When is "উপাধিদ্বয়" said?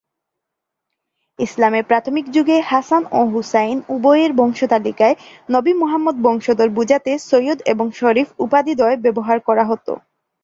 8.39-8.97